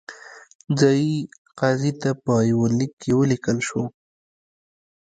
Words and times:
ځايي 0.79 1.15
قاضي 1.59 1.91
ته 2.01 2.09
په 2.23 2.33
یوه 2.51 2.67
لیک 2.77 2.91
کې 3.01 3.11
ولیکل 3.19 3.57
شول. 3.67 3.87